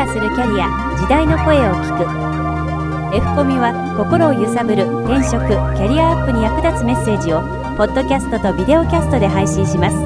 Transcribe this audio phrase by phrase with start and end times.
[0.00, 3.14] 化するキャリア時代の声を聞く。
[3.14, 5.44] F コミは心を揺さぶる転職
[5.76, 7.42] キャリアアップに役立つメッセージを
[7.76, 9.96] ポッドキャストとビデオキャストで配信します。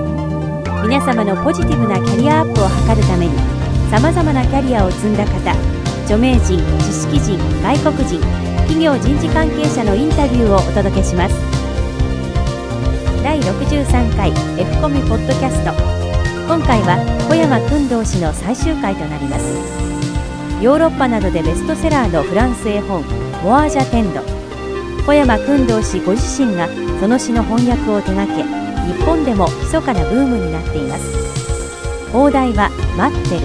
[0.83, 3.39] 皆様のポジティブなキャリアアップを図るために
[3.89, 5.53] さまざまなキャリアを積んだ方
[6.05, 8.21] 著名人知識人外国人
[8.67, 11.35] 企業人事関係者のインタビューをお届けします。
[13.23, 15.94] 第63回 F コミポッドキャスト。
[16.47, 19.45] 今回は小山君堂氏の最終回となります。
[20.61, 23.02] ヨーロッパなどでベストセラーのフランス絵本
[23.43, 24.21] 「モアージャ・テンド」
[25.09, 26.69] 小山君堂氏ご自身が
[27.01, 32.12] その詩の翻訳を手掛け日本でも密かなブームになっています。
[32.12, 33.41] 放題は「待ってる」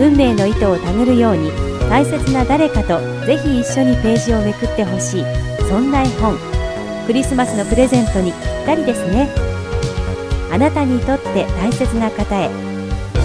[0.00, 1.52] 運命の糸をたぐるように
[1.90, 5.24] 大切な誰かとぜひ一緒にページをめくってほしい。
[5.68, 6.38] そんな絵本。
[7.06, 9.28] クリスマスのプレゼントにぴったりですね。
[10.58, 12.50] あなたにとって大切な方へ。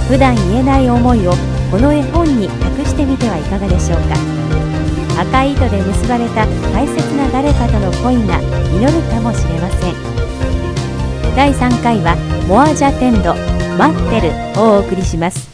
[0.08, 1.32] 普段言えない思いを
[1.72, 5.20] この絵本に託してみてはいかがでしょうか。
[5.20, 8.40] 赤い糸で結ばれた大切な誰かとの恋が
[8.70, 11.36] 実るかもしれません。
[11.36, 12.16] 第3回は
[12.48, 13.34] 「モア・ジャ・テンド
[13.80, 15.50] 待ってる」をお送りします。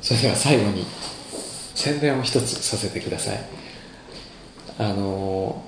[0.00, 0.86] それでは最後に
[1.74, 3.40] 宣伝を一つさせてください。
[4.78, 5.60] あの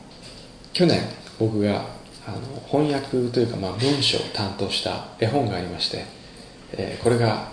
[0.73, 1.01] 去年
[1.37, 1.99] 僕が
[2.31, 6.05] あの翻訳というか、まあ、文章を担当した絵本がありまして、
[6.73, 7.49] えー、これが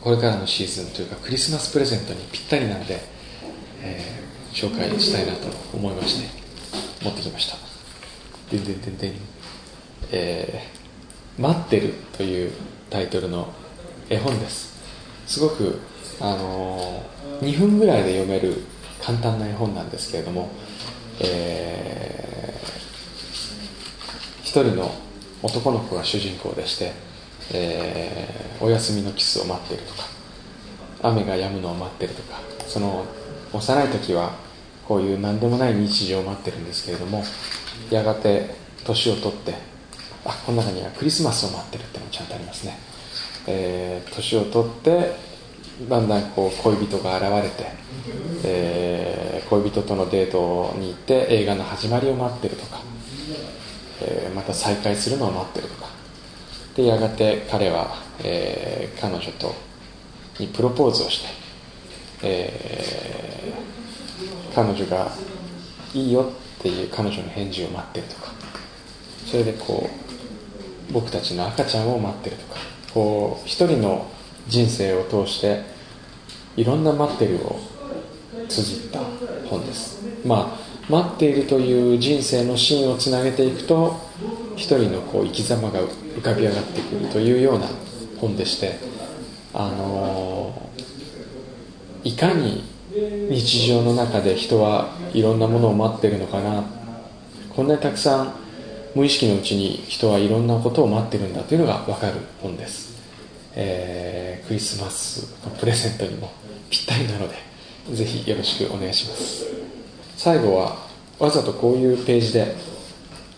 [0.00, 3.00] これからのシーズンというかクリスマスプレゼントにぴったりなんで、
[3.82, 6.28] えー、紹介したいなと思いまして
[7.04, 7.56] 持ってきました。
[8.50, 9.12] でんでんでんでん、
[10.10, 12.52] えー、待ってるという
[12.90, 13.52] タイトルの
[14.08, 14.80] 絵本です
[15.26, 15.80] すごく
[16.20, 18.64] あのー、2分ぐらいで読める
[19.02, 20.50] 簡単な絵本なんですけれども、
[21.20, 22.17] え
[24.58, 24.90] 一人の
[25.40, 26.92] 男の子が主人公でして、
[27.52, 30.02] えー、お休みのキスを待っているとか
[31.00, 33.06] 雨が止むのを待ってるとかその
[33.52, 34.32] 幼い時は
[34.84, 37.22] こういう何でもない日常を待ってるんですけれども
[37.88, 39.54] やがて年を取って
[40.24, 42.76] あこの中にはクリスマスを待ってるってのもちゃんとありますね、
[43.46, 45.12] えー、年を取って
[45.88, 47.70] だんだんこう恋人が現れて、
[48.44, 52.97] えー、恋人とのデートに行って映画の始まりを待ってるとか
[54.00, 55.88] えー、また再会するのを待ってるとか。
[56.76, 59.54] でやがて彼は、えー、彼女と
[60.38, 61.28] にプロポーズをして、
[62.22, 65.10] えー、彼女が
[65.92, 68.32] いいよっていう彼女の返事を待ってるとか。
[69.26, 69.90] それでこ
[70.90, 72.60] う僕たちの赤ちゃんを待ってるとか。
[72.94, 74.06] こう一人の
[74.48, 75.62] 人生を通して
[76.56, 77.60] いろんな待ってるを
[78.48, 79.00] 綴った
[79.48, 80.02] 本です。
[80.24, 83.96] まあ待っているという人生のシーンをつなげていくと
[84.56, 87.66] 一人のこう生き様が浮かび上がってくるというような
[88.20, 88.78] 本でして
[89.52, 90.70] あの
[92.04, 92.64] いかに
[93.30, 96.78] 日常の中で人はいろんなものを待ってるのかな。
[97.58, 98.34] こんなにたくさん
[98.94, 102.96] 無意識のうちに人はいろんなことを待ってるんだというのが分かる本です、
[103.56, 106.30] えー、クリスマスのプレゼントにも
[106.70, 107.34] ぴったりなので
[107.96, 109.77] ぜひよろしくお願いします。
[110.18, 110.76] 最後は
[111.20, 112.56] わざとこういうページで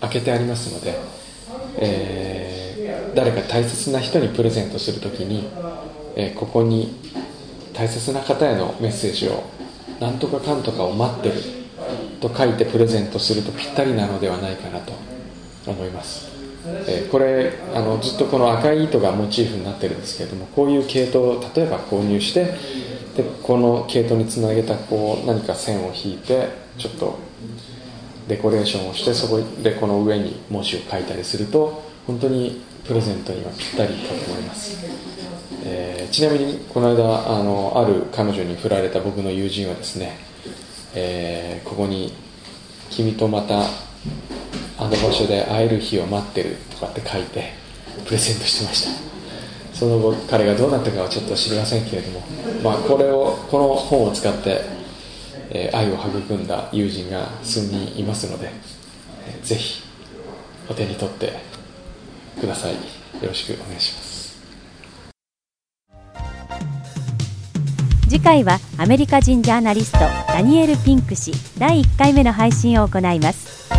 [0.01, 0.99] 開けてありますので、
[1.77, 5.47] えー、誰か大切な人にプレゼントするときに、
[6.17, 6.97] えー、ここに
[7.75, 9.45] 大切な方へのメッセージを
[10.01, 11.35] 「なんとかかんとかを待ってる」
[12.23, 14.95] と書いてプレゼントするとぴったりなのではないかなと
[15.67, 16.31] 思います、
[16.89, 22.55] えー、これあのずっとこの赤い糸がモチーフになってるんですけれどもこういう系統を例えば購入して
[23.23, 26.49] でこの系統につなげたこう何か線を引いて
[26.79, 27.19] ちょっと
[28.29, 34.87] デコレーションをしてそこでこの上に文字を書いたりすると本当にプレゼントにはぴったりかと思います、
[35.65, 40.17] えー、ちなみにこの間あのある彼女に振られた僕の友人はですね、
[40.95, 42.15] えー、ここに
[42.91, 43.61] 「君とまた
[44.79, 47.53] あの場所で会える日を待ってる」とかって書いて
[48.07, 49.10] プレゼントしてました。
[49.81, 52.21] その後彼がどうなったかはちょっと知りませんけれども、
[52.63, 54.61] まあ、これをこの本を使って
[55.51, 58.51] え愛を育んだ友人が数人いますので、
[59.27, 59.83] えぜひ
[60.69, 61.33] お手に取って
[62.39, 62.75] ください。
[62.75, 62.79] よ
[63.23, 64.21] ろしくお願いします。
[68.09, 69.99] 次回はアメリカ人ジャーナリスト
[70.29, 73.71] ダニエル・ピンク氏第1回目の配信を行います。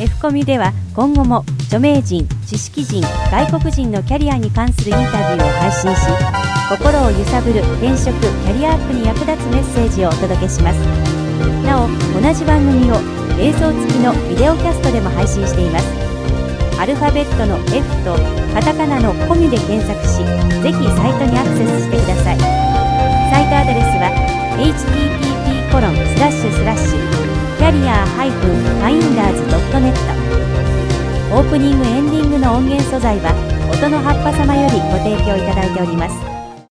[0.00, 6.00] F コミでは今後も著名人知識人外国人のキャリアに関するインタビューを配信し
[6.68, 10.78] 心を揺さぶる転職キャリアアップに役立つメッセージをお届けします。
[11.66, 12.96] なお同じ番組を
[13.38, 15.86] 映像付きのビデオキャストでも配信しています。
[16.80, 18.16] アルファベットの F と
[18.54, 20.24] カタカナのコミで検索し
[20.62, 22.38] ぜひサイトにアクセスしてください。
[22.38, 24.10] サイトアドレスは
[24.58, 26.98] http:// コロンススラッシュ
[27.58, 28.04] キャリア
[28.82, 30.23] -finders.net
[31.32, 33.32] オープニングエンディングの音源素材は
[33.72, 36.33] 音の葉っぱ様よりご提供いただいております。